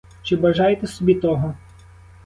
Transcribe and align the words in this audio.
Чи 0.23 0.35
бажаєте 0.35 0.87
собі 0.87 1.15
того? 1.15 1.53